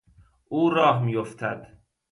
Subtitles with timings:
[0.49, 1.79] او راه میافتد.